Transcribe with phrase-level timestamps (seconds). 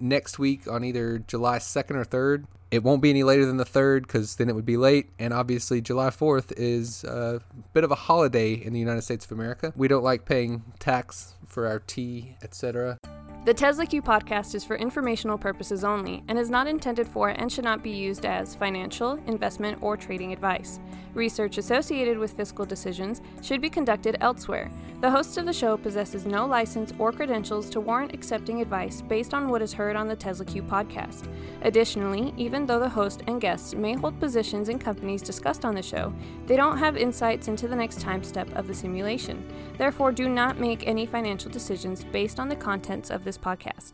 [0.00, 2.44] next week on either July 2nd or 3rd.
[2.70, 5.10] It won't be any later than the 3rd because then it would be late.
[5.18, 7.40] And obviously, July 4th is a
[7.72, 9.72] bit of a holiday in the United States of America.
[9.76, 12.98] We don't like paying tax for our tea, etc.
[13.44, 17.52] The Tesla Q podcast is for informational purposes only and is not intended for and
[17.52, 20.80] should not be used as financial, investment, or trading advice.
[21.12, 24.70] Research associated with fiscal decisions should be conducted elsewhere.
[25.02, 29.34] The host of the show possesses no license or credentials to warrant accepting advice based
[29.34, 31.28] on what is heard on the Tesla Q podcast.
[31.60, 35.82] Additionally, even though the host and guests may hold positions in companies discussed on the
[35.82, 36.14] show,
[36.46, 39.46] they don't have insights into the next time step of the simulation.
[39.76, 43.92] Therefore, do not make any financial decisions based on the contents of this podcast.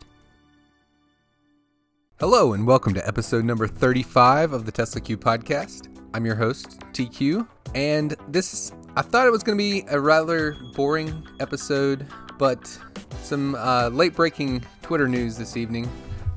[2.19, 5.87] Hello, and welcome to episode number 35 of the Tesla Q podcast.
[6.13, 9.99] I'm your host, TQ, and this is, I thought it was going to be a
[9.99, 12.05] rather boring episode,
[12.37, 12.77] but
[13.23, 15.89] some uh, late breaking Twitter news this evening.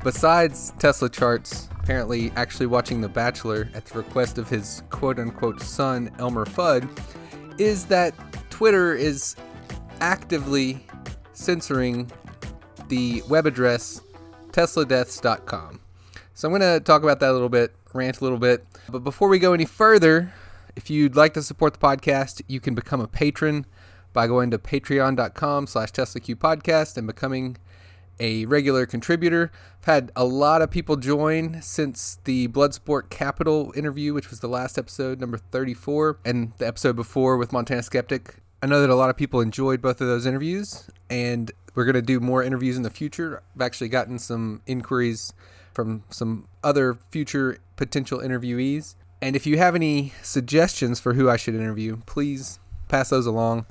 [0.02, 5.60] Besides Tesla charts, apparently actually watching The Bachelor at the request of his quote unquote
[5.60, 6.88] son, Elmer Fudd,
[7.60, 8.14] is that
[8.50, 9.36] Twitter is
[10.00, 10.86] actively
[11.32, 12.10] censoring
[12.88, 14.00] the web address
[14.52, 15.80] tesladeaths.com.
[16.34, 18.64] So I'm going to talk about that a little bit, rant a little bit.
[18.88, 20.32] But before we go any further,
[20.76, 23.66] if you'd like to support the podcast, you can become a patron
[24.12, 27.56] by going to patreon.com slash teslaqpodcast and becoming
[28.20, 29.50] a regular contributor.
[29.80, 34.48] I've had a lot of people join since the Bloodsport Capital interview, which was the
[34.48, 38.36] last episode, number 34, and the episode before with Montana Skeptic.
[38.64, 41.96] I know that a lot of people enjoyed both of those interviews, and we're going
[41.96, 43.42] to do more interviews in the future.
[43.54, 45.34] I've actually gotten some inquiries
[45.74, 48.94] from some other future potential interviewees.
[49.20, 53.66] And if you have any suggestions for who I should interview, please pass those along.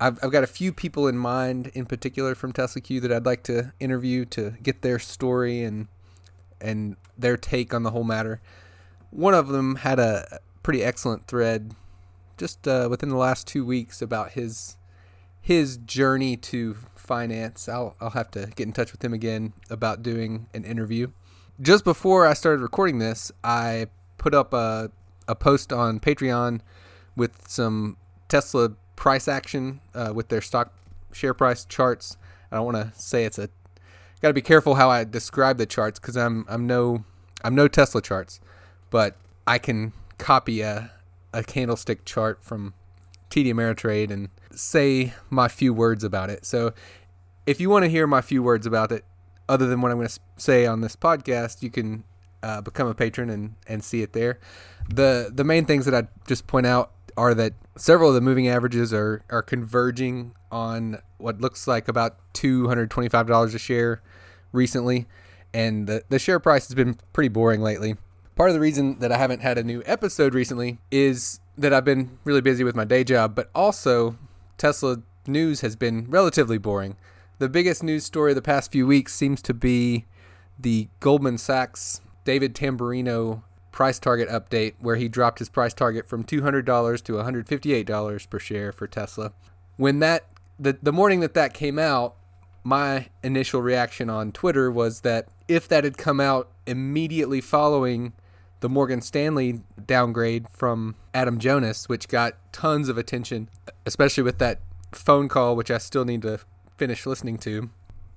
[0.00, 3.26] I've, I've got a few people in mind in particular from Tesla Q that I'd
[3.26, 5.86] like to interview to get their story and
[6.60, 8.40] and their take on the whole matter.
[9.12, 11.76] One of them had a pretty excellent thread
[12.36, 14.76] just uh, within the last two weeks about his
[15.40, 17.68] his journey to finance.
[17.68, 21.12] I'll I'll have to get in touch with him again about doing an interview.
[21.60, 23.86] Just before I started recording this, I
[24.18, 24.90] put up a
[25.28, 26.60] a post on Patreon
[27.16, 27.96] with some
[28.28, 30.72] Tesla price action uh, with their stock
[31.12, 32.16] share price charts.
[32.50, 33.48] I don't want to say it's a
[34.20, 37.04] got to be careful how I describe the charts because I'm I'm no
[37.44, 38.40] I'm no Tesla charts,
[38.90, 40.90] but I can copy a
[41.36, 42.72] a candlestick chart from
[43.30, 46.46] TD Ameritrade and say my few words about it.
[46.46, 46.72] So
[47.44, 49.04] if you want to hear my few words about it,
[49.48, 52.04] other than what I'm going to say on this podcast, you can
[52.42, 54.40] uh, become a patron and, and see it there.
[54.88, 58.48] The the main things that I just point out are that several of the moving
[58.48, 63.58] averages are are converging on what looks like about two hundred twenty five dollars a
[63.58, 64.00] share
[64.52, 65.06] recently,
[65.52, 67.96] and the the share price has been pretty boring lately.
[68.36, 71.86] Part of the reason that I haven't had a new episode recently is that I've
[71.86, 74.18] been really busy with my day job, but also
[74.58, 76.96] Tesla news has been relatively boring.
[77.38, 80.04] The biggest news story of the past few weeks seems to be
[80.58, 83.42] the Goldman Sachs David Tamberrino
[83.72, 88.70] price target update, where he dropped his price target from $200 to $158 per share
[88.70, 89.32] for Tesla.
[89.78, 90.26] When that
[90.58, 92.16] the the morning that that came out,
[92.62, 98.12] my initial reaction on Twitter was that if that had come out immediately following
[98.60, 103.48] the Morgan Stanley downgrade from Adam Jonas, which got tons of attention,
[103.84, 104.60] especially with that
[104.92, 106.40] phone call, which I still need to
[106.76, 107.70] finish listening to.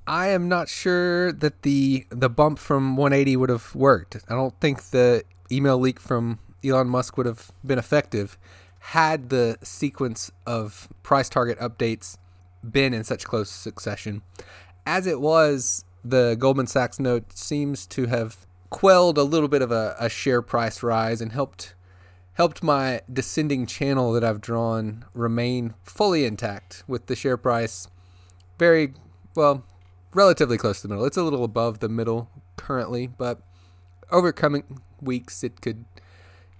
[0.07, 4.17] I am not sure that the the bump from 180 would have worked.
[4.27, 8.37] I don't think the email leak from Elon Musk would have been effective
[8.79, 12.17] had the sequence of price target updates
[12.69, 14.21] been in such close succession.
[14.85, 19.71] As it was, the Goldman Sachs note seems to have quelled a little bit of
[19.71, 21.73] a, a share price rise and helped
[22.33, 27.89] helped my descending channel that I've drawn remain fully intact with the share price
[28.57, 28.93] very
[29.35, 29.65] well
[30.13, 31.05] relatively close to the middle.
[31.05, 33.41] It's a little above the middle currently, but
[34.11, 35.85] over coming weeks it could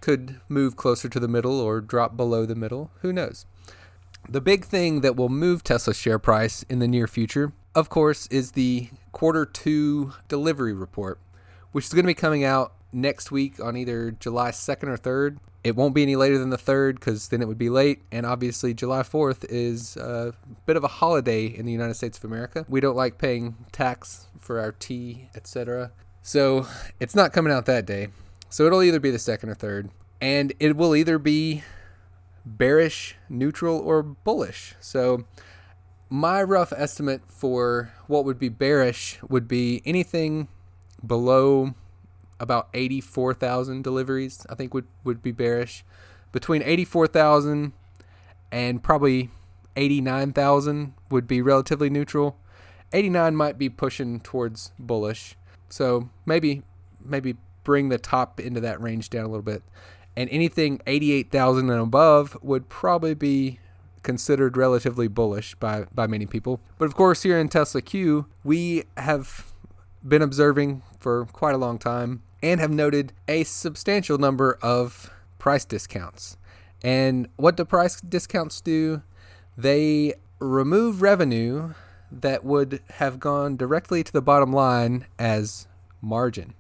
[0.01, 2.91] could move closer to the middle or drop below the middle.
[3.01, 3.45] Who knows?
[4.27, 8.27] The big thing that will move Tesla's share price in the near future, of course,
[8.27, 11.19] is the quarter two delivery report,
[11.71, 15.37] which is going to be coming out next week on either July 2nd or 3rd.
[15.63, 18.01] It won't be any later than the 3rd because then it would be late.
[18.11, 20.33] And obviously, July 4th is a
[20.65, 22.65] bit of a holiday in the United States of America.
[22.69, 25.91] We don't like paying tax for our tea, etc.
[26.21, 26.65] So
[26.99, 28.07] it's not coming out that day.
[28.49, 29.89] So it'll either be the 2nd or 3rd.
[30.21, 31.63] And it will either be
[32.45, 34.75] bearish, neutral, or bullish.
[34.79, 35.25] So
[36.09, 40.47] my rough estimate for what would be bearish would be anything
[41.05, 41.73] below
[42.39, 45.83] about 84,000 deliveries, I think would, would be bearish.
[46.31, 47.73] Between 84,000
[48.51, 49.29] and probably
[49.75, 52.37] 89,000 would be relatively neutral.
[52.93, 55.35] 89 might be pushing towards bullish.
[55.69, 56.63] So maybe
[57.03, 59.63] maybe bring the top into that range down a little bit.
[60.15, 63.59] And anything 88,000 and above would probably be
[64.03, 66.59] considered relatively bullish by, by many people.
[66.77, 69.53] But of course, here in Tesla Q, we have
[70.07, 75.65] been observing for quite a long time and have noted a substantial number of price
[75.65, 76.37] discounts.
[76.81, 79.01] And what do price discounts do?
[79.57, 81.73] They remove revenue
[82.11, 85.67] that would have gone directly to the bottom line as
[86.01, 86.53] margin.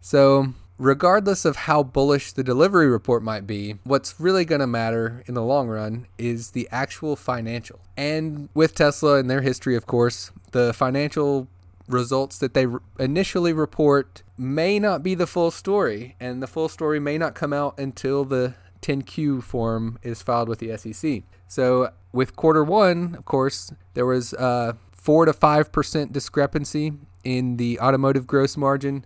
[0.00, 5.24] So, regardless of how bullish the delivery report might be, what's really going to matter
[5.26, 7.80] in the long run is the actual financial.
[7.96, 11.48] And with Tesla and their history, of course, the financial
[11.88, 12.66] results that they
[12.98, 17.52] initially report may not be the full story, and the full story may not come
[17.52, 21.22] out until the 10Q form is filed with the SEC.
[21.46, 26.92] So, with quarter one, of course, there was a 4 to 5% discrepancy
[27.24, 29.04] in the automotive gross margin,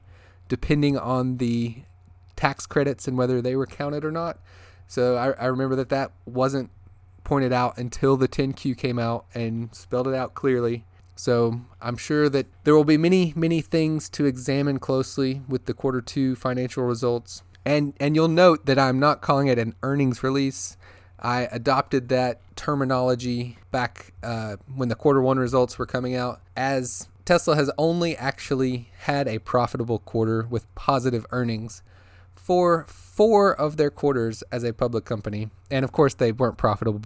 [0.49, 1.83] depending on the
[2.37, 4.39] tax credits and whether they were counted or not.
[4.87, 6.71] So, I, I remember that that wasn't
[7.25, 10.85] pointed out until the 10Q came out and spelled it out clearly.
[11.15, 15.75] So I'm sure that there will be many, many things to examine closely with the
[15.75, 17.43] quarter two financial results.
[17.65, 20.77] And and you'll note that I'm not calling it an earnings release.
[21.21, 27.09] I adopted that terminology back uh, when the quarter one results were coming out, as
[27.25, 31.83] Tesla has only actually had a profitable quarter with positive earnings
[32.35, 35.49] for four of their quarters as a public company.
[35.71, 37.03] And of course, they weren't profitable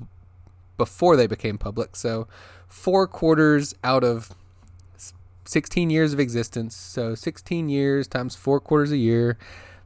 [0.78, 1.96] before they became public.
[1.96, 2.26] So,
[2.68, 4.34] four quarters out of
[5.44, 6.76] 16 years of existence.
[6.76, 9.38] So, 16 years times four quarters a year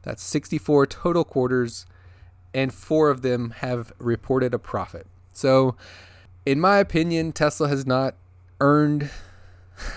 [0.03, 1.87] that's 64 total quarters,
[2.55, 5.07] and four of them have reported a profit.
[5.33, 5.77] So,
[6.47, 8.15] in my opinion, Tesla has not
[8.61, 9.11] earned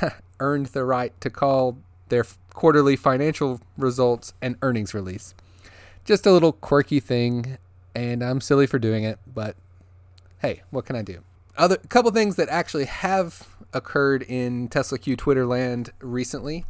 [0.39, 1.77] earned the right to call
[2.09, 5.33] their quarterly financial results an earnings release.
[6.05, 7.57] Just a little quirky thing,
[7.95, 9.55] and I'm silly for doing it, but
[10.39, 11.23] hey, what can I do?
[11.55, 16.65] Other couple things that actually have occurred in Tesla Q Twitter land recently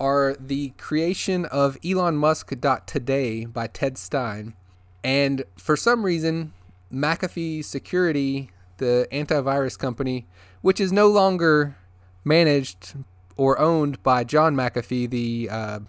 [0.00, 2.48] are the creation of Elon Musk
[2.86, 4.54] Today by Ted Stein.
[5.04, 6.54] And for some reason,
[6.92, 10.26] McAfee Security, the antivirus company,
[10.62, 11.76] which is no longer
[12.24, 12.94] managed
[13.36, 15.80] or owned by John McAfee, the uh,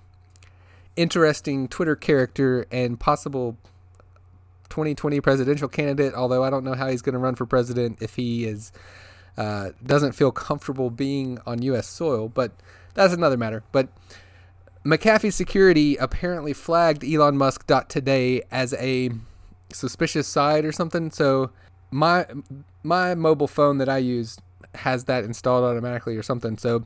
[0.97, 3.57] interesting Twitter character and possible
[4.73, 6.15] 2020 presidential candidate.
[6.15, 8.71] Although I don't know how he's going to run for president if he is
[9.37, 11.87] uh, doesn't feel comfortable being on U.S.
[11.87, 12.27] soil.
[12.27, 12.51] But
[12.95, 13.63] that's another matter.
[13.71, 13.89] But
[14.83, 19.11] McAfee Security apparently flagged Elon Musk today as a
[19.71, 21.11] suspicious site or something.
[21.11, 21.51] So
[21.91, 22.25] my
[22.81, 24.37] my mobile phone that I use
[24.73, 26.57] has that installed automatically or something.
[26.57, 26.85] So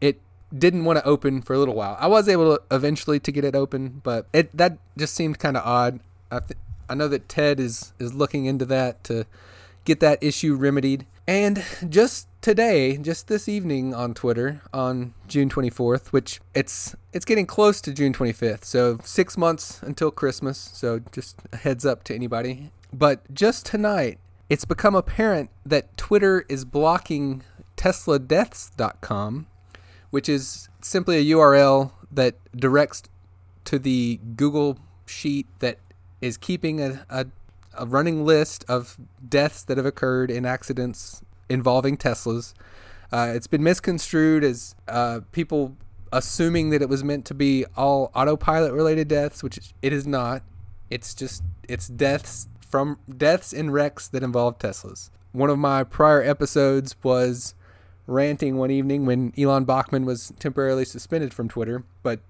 [0.00, 0.18] it
[0.56, 1.96] didn't want to open for a little while.
[2.00, 5.58] I was able to eventually to get it open, but it that just seemed kind
[5.58, 6.00] of odd.
[6.30, 6.58] I th-
[6.88, 9.26] I know that Ted is is looking into that to
[9.84, 11.06] get that issue remedied.
[11.26, 17.46] And just today, just this evening on Twitter on June 24th, which it's it's getting
[17.46, 18.64] close to June 25th.
[18.64, 20.70] So 6 months until Christmas.
[20.72, 22.70] So just a heads up to anybody.
[22.92, 24.18] But just tonight,
[24.48, 27.42] it's become apparent that Twitter is blocking
[27.76, 29.46] tesladeaths.com,
[30.10, 33.02] which is simply a URL that directs
[33.66, 35.78] to the Google sheet that
[36.20, 37.26] is keeping a, a
[37.78, 42.52] a running list of deaths that have occurred in accidents involving Teslas.
[43.10, 45.76] Uh, it's been misconstrued as uh, people
[46.12, 50.42] assuming that it was meant to be all autopilot related deaths, which it is not.
[50.90, 55.10] It's just it's deaths from deaths in wrecks that involve Teslas.
[55.32, 57.54] One of my prior episodes was
[58.06, 62.20] ranting one evening when Elon Bachman was temporarily suspended from Twitter, but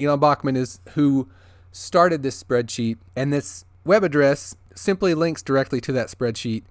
[0.00, 1.28] Elon Bachman is who
[1.72, 6.62] started this spreadsheet, and this web address simply links directly to that spreadsheet,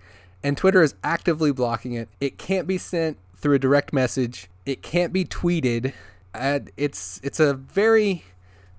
[0.43, 2.09] and Twitter is actively blocking it.
[2.19, 4.49] It can't be sent through a direct message.
[4.65, 5.93] It can't be tweeted.
[6.77, 8.23] It's it's a very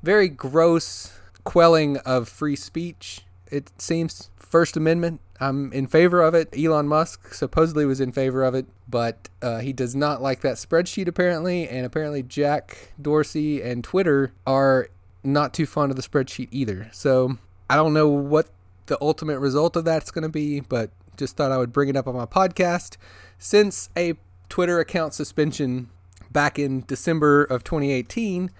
[0.02, 3.22] very gross quelling of free speech.
[3.50, 5.20] It seems First Amendment.
[5.40, 6.54] I'm in favor of it.
[6.56, 10.56] Elon Musk supposedly was in favor of it, but uh, he does not like that
[10.56, 11.66] spreadsheet apparently.
[11.68, 14.88] And apparently, Jack Dorsey and Twitter are
[15.22, 16.88] not too fond of the spreadsheet either.
[16.92, 17.36] So
[17.68, 18.48] I don't know what
[18.86, 21.96] the ultimate result of that's going to be, but just thought I would bring it
[21.96, 22.96] up on my podcast
[23.38, 24.14] since a
[24.48, 25.88] Twitter account suspension
[26.30, 28.50] back in December of 2018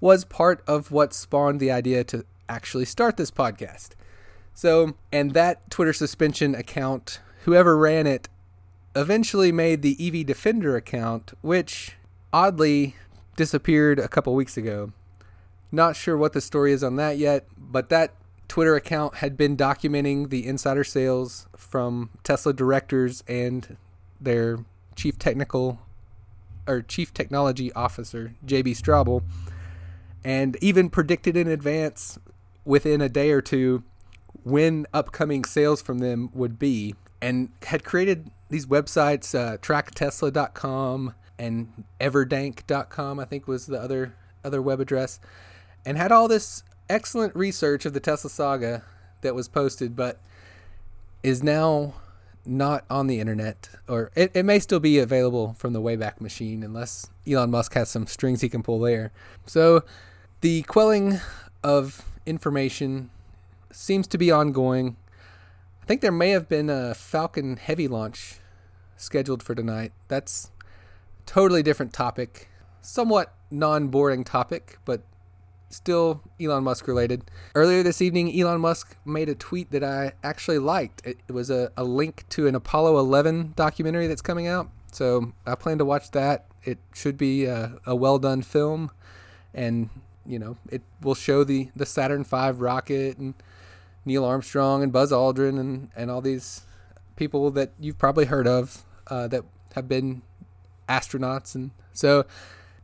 [0.00, 3.90] was part of what spawned the idea to actually start this podcast.
[4.54, 8.28] So, and that Twitter suspension account, whoever ran it,
[8.94, 11.96] eventually made the EV Defender account, which
[12.32, 12.96] oddly
[13.36, 14.92] disappeared a couple weeks ago.
[15.72, 18.14] Not sure what the story is on that yet, but that
[18.48, 23.76] Twitter account had been documenting the insider sales from Tesla directors and
[24.20, 24.64] their
[24.96, 25.80] chief technical
[26.66, 29.22] or chief technology officer, JB Straubel,
[30.24, 32.18] and even predicted in advance
[32.64, 33.82] within a day or two
[34.42, 41.84] when upcoming sales from them would be and had created these websites uh, tracktesla.com and
[42.00, 45.20] everdank.com i think was the other other web address
[45.84, 48.82] and had all this excellent research of the tesla saga
[49.20, 50.18] that was posted but
[51.22, 51.94] is now
[52.46, 56.62] not on the internet or it, it may still be available from the wayback machine
[56.62, 59.12] unless elon musk has some strings he can pull there
[59.46, 59.84] so
[60.40, 61.20] the quelling
[61.62, 63.10] of information
[63.70, 64.96] seems to be ongoing.
[65.82, 68.36] I think there may have been a Falcon Heavy launch
[68.96, 69.92] scheduled for tonight.
[70.08, 70.50] That's
[71.26, 72.48] totally different topic,
[72.80, 75.02] somewhat non-boring topic, but
[75.70, 77.30] still Elon Musk related.
[77.54, 81.06] Earlier this evening, Elon Musk made a tweet that I actually liked.
[81.06, 84.68] It, was a, a link to an Apollo 11 documentary that's coming out.
[84.92, 86.46] So I plan to watch that.
[86.64, 88.90] It should be a, a well done film.
[89.54, 89.88] And,
[90.26, 93.34] you know, it will show the, the Saturn V rocket and
[94.04, 96.62] Neil Armstrong and Buzz Aldrin and, and all these
[97.16, 100.22] people that you've probably heard of uh, that have been
[100.88, 101.54] astronauts.
[101.54, 102.26] And so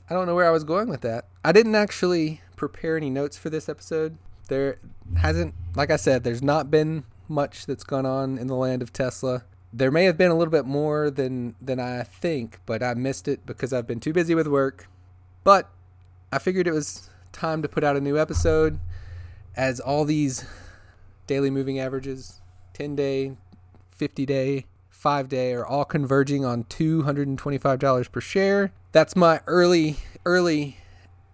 [0.09, 1.27] I don't know where I was going with that.
[1.45, 4.17] I didn't actually prepare any notes for this episode.
[4.49, 4.79] There
[5.19, 8.93] hasn't, like I said, there's not been much that's gone on in the land of
[8.93, 9.45] Tesla.
[9.73, 13.29] There may have been a little bit more than than I think, but I missed
[13.29, 14.89] it because I've been too busy with work.
[15.45, 15.71] But
[16.33, 18.79] I figured it was time to put out a new episode
[19.55, 20.45] as all these
[21.27, 22.41] daily moving averages,
[22.75, 23.37] 10 day,
[23.91, 28.73] 50 day, 5 day are all converging on $225 per share.
[28.93, 30.79] That's my early early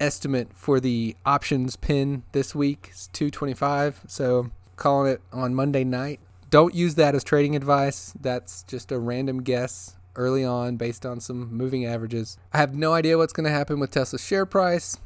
[0.03, 2.89] estimate for the options pin this week.
[2.91, 4.03] It's 225.
[4.09, 6.21] So calling it on Monday night.
[6.51, 8.13] Don't use that as trading advice.
[8.21, 12.37] That's just a random guess early on based on some moving averages.
[12.53, 14.99] I have no idea what's going to happen with Tesla's share price.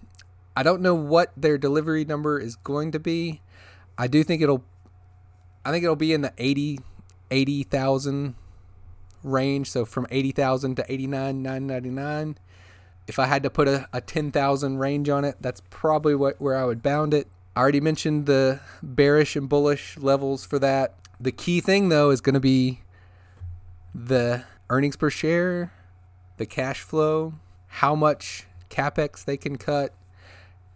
[0.56, 3.42] I don't know what their delivery number is going to be.
[3.98, 4.64] I do think it'll
[5.64, 6.80] I think it'll be in the 80
[7.30, 8.34] 80,000
[9.22, 12.38] range, so from 80,000 to 89,999.
[13.06, 16.56] If I had to put a, a 10,000 range on it, that's probably what where
[16.56, 17.28] I would bound it.
[17.54, 20.94] I already mentioned the bearish and bullish levels for that.
[21.20, 22.80] The key thing though is going to be
[23.94, 25.72] the earnings per share,
[26.36, 27.34] the cash flow,
[27.68, 29.94] how much capex they can cut,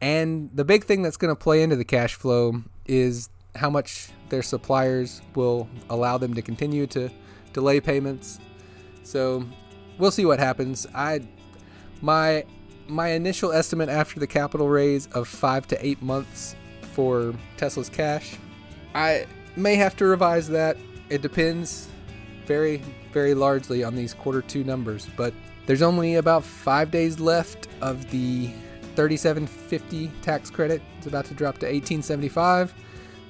[0.00, 4.10] and the big thing that's going to play into the cash flow is how much
[4.30, 7.10] their suppliers will allow them to continue to
[7.52, 8.38] delay payments.
[9.02, 9.44] So
[9.98, 10.86] we'll see what happens.
[10.94, 11.20] I
[12.00, 12.44] my
[12.88, 16.56] my initial estimate after the capital raise of five to eight months
[16.92, 18.36] for Tesla's cash.
[18.94, 19.26] I
[19.56, 20.76] may have to revise that.
[21.08, 21.88] It depends
[22.46, 22.78] very,
[23.12, 25.32] very largely on these quarter two numbers, but
[25.66, 28.50] there's only about five days left of the
[28.96, 30.82] 3750 tax credit.
[30.98, 32.74] It's about to drop to 1875.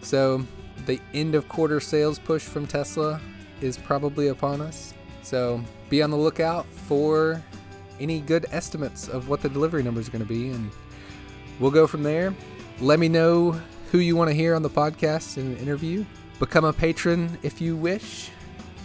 [0.00, 0.44] So
[0.86, 3.20] the end of quarter sales push from Tesla
[3.60, 4.94] is probably upon us.
[5.22, 7.42] So be on the lookout for
[8.00, 10.70] any good estimates of what the delivery number is going to be, and
[11.58, 12.34] we'll go from there.
[12.80, 13.60] Let me know
[13.92, 16.04] who you want to hear on the podcast in an interview.
[16.38, 18.30] Become a patron if you wish.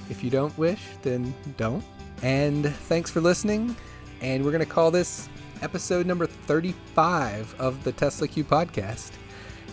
[0.09, 1.83] If you don't wish, then don't.
[2.21, 3.75] And thanks for listening.
[4.21, 5.29] And we're going to call this
[5.61, 9.11] episode number 35 of the Tesla Q podcast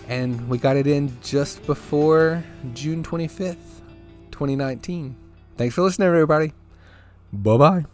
[0.08, 2.42] and we got it in just before
[2.74, 3.56] June 25th,
[4.30, 5.16] 2019.
[5.56, 6.52] Thanks for listening, everybody.
[7.32, 7.91] Bye bye.